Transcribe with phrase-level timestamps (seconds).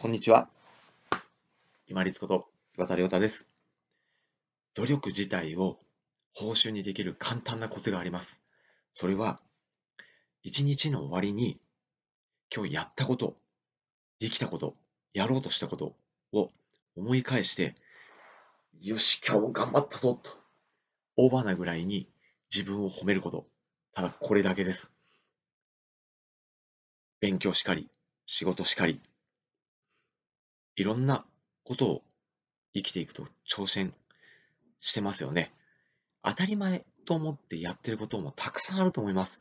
[0.00, 0.48] こんにちは。
[1.88, 3.50] 今立こと岩田亮太です。
[4.74, 5.76] 努力自体を
[6.34, 8.44] 報酬にできる簡単なコツがあります。
[8.92, 9.40] それは、
[10.44, 11.58] 一日の終わりに
[12.54, 13.38] 今日やったこと、
[14.20, 14.76] できたこと、
[15.14, 15.96] やろうとしたこと
[16.30, 16.52] を
[16.94, 17.74] 思い返して、
[18.80, 20.30] よし、今日も頑張ったぞと、
[21.16, 22.08] オーバーなぐらいに
[22.54, 23.48] 自分を褒めること。
[23.92, 24.94] ただこれだけです。
[27.18, 27.88] 勉強しかり、
[28.26, 29.00] 仕事しかり、
[30.78, 31.24] いろんな
[31.64, 32.02] ことを
[32.72, 33.92] 生きていくと挑戦
[34.78, 35.52] してますよね。
[36.22, 39.40] 当たり前と思ってやってることもたくさんあると思います。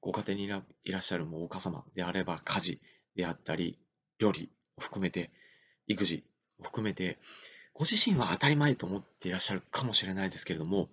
[0.00, 2.80] ご家庭にいらっしゃるもお母様であれば家事
[3.16, 3.78] であったり、
[4.18, 5.30] 料理を含めて、
[5.88, 6.24] 育児
[6.58, 7.18] を含めて、
[7.74, 10.88] ご自身は当たり前と思っていらっしゃるかもしれないですけれども、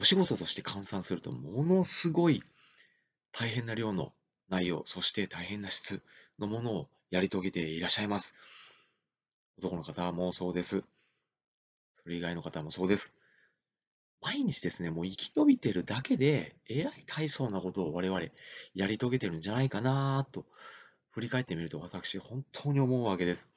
[0.00, 2.42] お仕事として換算するとものすごい
[3.32, 4.14] 大変な量の
[4.48, 6.00] 内容、そして大変な質
[6.38, 8.34] のものをやり遂げていらっしゃいます。
[9.58, 10.84] 男の方もそうです。
[11.94, 13.14] それ以外の方もそうです。
[14.20, 18.20] 毎日ですね、もう生き延びてるだけで、えらい大層なことを我々
[18.74, 20.44] やり遂げてるんじゃないかなと、
[21.10, 23.52] 振り返ってみると私、本当に思うわけです。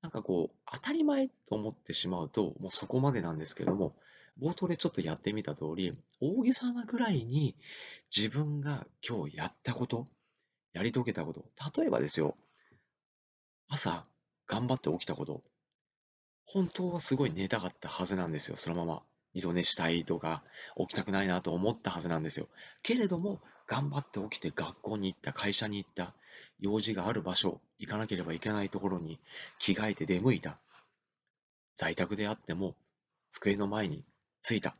[0.00, 3.92] なんかこう、当たり前と思ってしまうと、もうそこまでなんですけども、
[4.40, 7.56] 冒頭でちょっとやってみた通り、大げさなぐらいに
[8.16, 10.06] 自分が今日やったこと、
[10.72, 11.44] やり遂げたこと、
[11.76, 12.36] 例えばですよ、
[13.68, 14.06] 朝
[14.46, 15.42] 頑張って起きたこと、
[16.46, 19.02] 本当はすごい寝たかったはずなんですよ、そのまま。
[19.34, 20.42] 二度寝したいとか、
[20.78, 22.48] 起きたくないなと思ったはずなんですよ。
[22.82, 26.14] けれども、頑張って起きて学校に行った、会社に行った、
[26.58, 29.20] 用事がある場所、行かなければいけないところに
[29.58, 30.58] 着替えて出向いた。
[31.76, 32.74] 在宅であっても、
[33.30, 34.02] 机の前に
[34.42, 34.74] 着いた。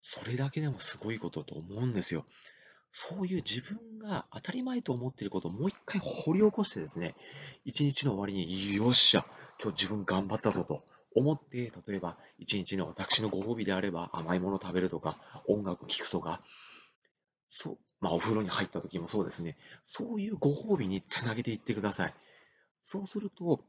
[0.00, 2.24] それだけでもすごいことと思うんですよ。
[2.92, 7.14] そういう自分が当たり前と思っていることをもう一回掘り起こしてですね、
[7.64, 9.24] 一日の終わりに、よっしゃ、
[9.60, 10.84] 今日自分頑張ったぞと
[11.14, 15.16] 思って、例えば一日の私のご褒美であれば甘いもの食べるとか、
[15.48, 16.42] 音楽聴くとか、
[17.48, 22.14] そう、まあお風呂に入った時もそうですね、そういうご褒美につなげていってください。
[22.82, 23.64] そうすると、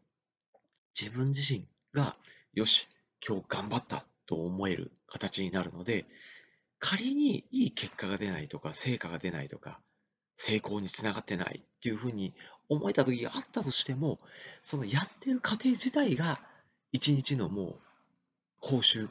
[0.99, 2.17] 自分自身が、
[2.53, 2.89] よし、
[3.25, 6.05] 今日頑張ったと思える形になるので、
[6.83, 9.79] 仮にいい結果が出ないとか、成果が出ないとか、
[10.35, 12.33] 成功につながってないっていうふうに
[12.67, 14.19] 思えた時があったとしても、
[14.63, 16.41] そのやってる過程自体が
[16.91, 17.75] 一日のもう
[18.59, 19.07] 報酬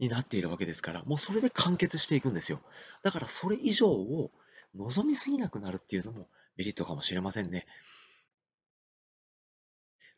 [0.00, 2.60] になっているわけですから、もうそれで完結していくんですよ。
[3.04, 4.32] だからそれ以上を
[4.74, 7.66] 望みすぎなくなるっていうのもメリットかもしれませんね。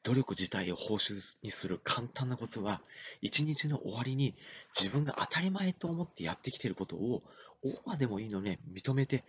[0.04, 2.82] 努力自体を報酬にする簡単なコツは、
[3.22, 4.34] 一日の終わりに
[4.78, 7.22] 自分が当たり前と思ってやってきていることを、
[7.62, 9.24] オーバーでもいいので認めて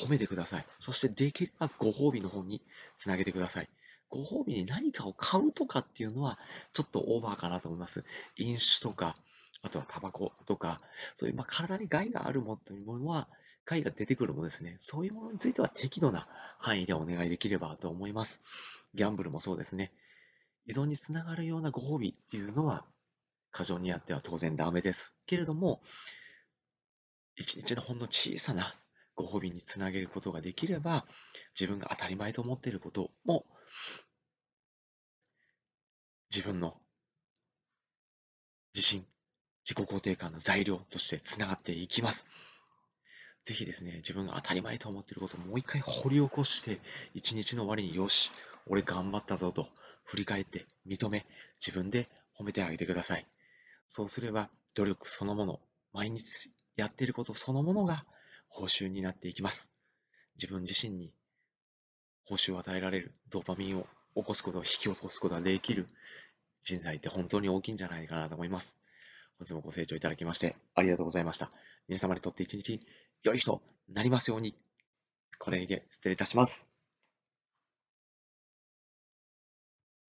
[0.00, 0.66] 褒めてください。
[0.78, 2.62] そしてできればご褒美の方に
[2.96, 3.68] つなげてください。
[4.08, 6.38] ご褒美に何かを買うとかっていうのは、
[6.72, 8.04] ちょっとオーバーかなと思います。
[8.36, 9.16] 飲酒とか、
[9.62, 10.80] あとはタバコとか、
[11.16, 13.28] そういうまあ体に害があるものは、
[13.64, 14.76] 害が出てくるものですね。
[14.80, 16.28] そういうものについては適度な
[16.58, 18.42] 範囲でお願いできればと思います。
[18.94, 19.92] ギャンブルもそうですね。
[20.66, 22.84] 依存につながるようなご褒美っていうのは、
[23.50, 25.14] 過剰にあっては当然ダメです。
[25.26, 25.82] けれども、
[27.36, 28.74] 一日のほんの小さな
[29.14, 31.06] ご褒美につなげることができれば、
[31.58, 33.46] 自分が当たり前と思っていることも、
[36.30, 36.80] 自分の
[38.74, 39.06] 自信、
[39.64, 42.26] 自己肯定感の材料としてつながっていきます。
[43.44, 46.80] ぜひですね、自分が当たり前と思っていることをもう一回掘り起こして、
[47.12, 48.30] 一日の終わりによし、
[48.66, 49.68] 俺頑張ったぞと
[50.04, 51.26] 振り返って認め、
[51.64, 52.08] 自分で
[52.38, 53.26] 褒めてあげてください。
[53.88, 55.60] そうすれば努力そのもの、
[55.92, 58.04] 毎日やっていることそのものが
[58.48, 59.70] 報酬になっていきます。
[60.36, 61.12] 自分自身に
[62.24, 65.88] 報酬を与えられるドーパミンを起こすことを引き起こすことができる
[66.62, 68.78] 人材って本当に大きいんじゃないかなと思います。
[69.38, 71.50] 本日もご清聴いただきましてありがとうございました。
[71.88, 72.80] 皆様にとって一日
[73.22, 74.54] 良い日となりますように。
[75.38, 76.71] これで失礼いたします。